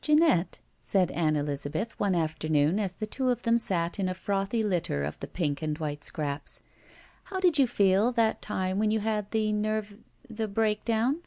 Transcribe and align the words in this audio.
"Jeanette," 0.00 0.60
said 0.80 1.10
Ann 1.10 1.36
Elizabeth, 1.36 2.00
one 2.00 2.14
afternoon 2.14 2.78
as 2.80 2.94
the 2.94 3.06
two 3.06 3.28
of 3.28 3.42
them 3.42 3.58
sat 3.58 3.98
in 3.98 4.08
a 4.08 4.14
frothy 4.14 4.64
litter 4.64 5.04
of 5.04 5.20
the 5.20 5.26
piok 5.26 5.60
and 5.60 5.76
white 5.76 6.02
scraps, 6.04 6.60
"how 7.24 7.38
did 7.38 7.58
you 7.58 7.66
feel 7.66 8.10
that 8.10 8.40
time 8.40 8.78
when 8.78 8.90
you 8.90 9.00
had 9.00 9.30
the 9.30 9.52
nerv— 9.52 9.98
^the 10.34 10.50
breakdown?" 10.50 11.20